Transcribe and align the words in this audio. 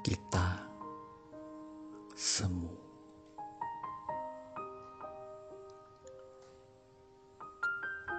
Kita 0.00 0.56
semu. 2.16 2.72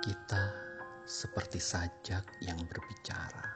Kita 0.05 0.44
seperti 1.09 1.57
sajak 1.57 2.21
yang 2.46 2.62
berbicara. 2.70 3.49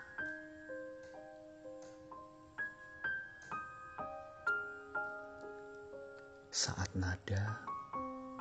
Saat 6.50 6.98
nada 6.98 7.62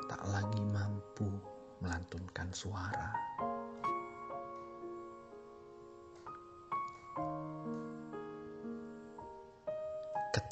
tak 0.08 0.24
lagi 0.32 0.64
mampu 0.64 1.28
melantunkan 1.84 2.48
suara. 2.56 3.12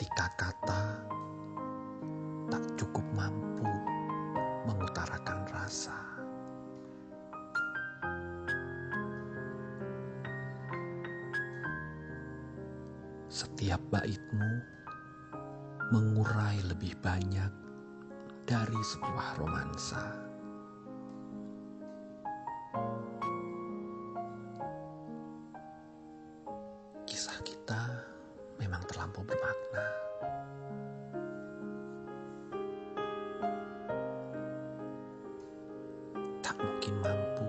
Ketika 0.02 0.34
kata 0.34 0.82
tak 2.50 2.64
cukup 2.74 3.06
mampu 3.14 3.70
mengutarakan 4.66 5.46
rasa. 5.54 5.94
Setiap 13.30 13.78
baitmu 13.94 14.52
mengurai 15.94 16.58
lebih 16.66 16.98
banyak 16.98 17.54
dari 18.42 18.82
sebuah 18.82 19.38
romansa. 19.38 20.31
Memang 28.72 28.88
terlampau 28.88 29.20
bermakna. 29.28 29.84
Tak 36.40 36.56
mungkin 36.56 36.94
mampu 37.04 37.44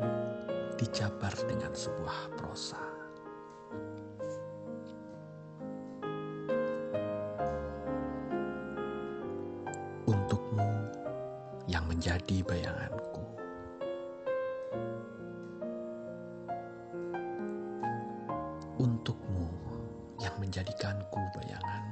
dijabar 0.76 1.32
dengan 1.48 1.72
sebuah 1.72 2.36
prosa. 2.36 2.84
Untukmu 10.04 10.68
yang 11.72 11.88
menjadi 11.88 12.44
bayanganku. 12.44 13.24
Untukmu 18.76 19.63
yang 20.24 20.36
menjadikanku 20.40 21.20
bayanganmu. 21.36 21.92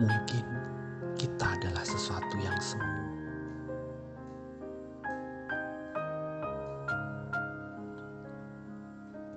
Mungkin 0.00 0.46
kita 1.20 1.46
adalah 1.60 1.84
sesuatu 1.84 2.40
yang 2.40 2.56
semu. 2.56 3.04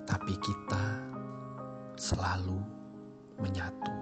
Tapi 0.08 0.32
kita 0.40 0.84
selalu 2.00 2.56
menyatu. 3.36 3.92